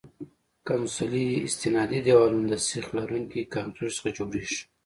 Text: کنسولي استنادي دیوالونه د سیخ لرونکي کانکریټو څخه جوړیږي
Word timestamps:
کنسولي 0.67 1.27
استنادي 1.47 1.99
دیوالونه 2.05 2.45
د 2.51 2.55
سیخ 2.67 2.85
لرونکي 2.97 3.41
کانکریټو 3.53 3.95
څخه 3.97 4.09
جوړیږي 4.17 4.59